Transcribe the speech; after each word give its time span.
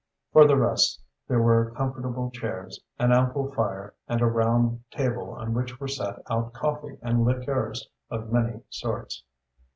For 0.33 0.47
the 0.47 0.57
rest, 0.57 0.99
there 1.27 1.43
were 1.43 1.69
comfortable 1.77 2.31
chairs, 2.31 2.79
an 2.97 3.11
ample 3.11 3.51
fire, 3.51 3.93
and 4.07 4.19
a 4.19 4.25
round 4.25 4.81
table 4.89 5.29
on 5.35 5.53
which 5.53 5.79
were 5.79 5.87
set 5.87 6.17
out 6.27 6.53
coffee 6.53 6.97
and 7.03 7.23
liqueurs 7.23 7.87
of 8.09 8.33
many 8.33 8.63
sorts. 8.69 9.21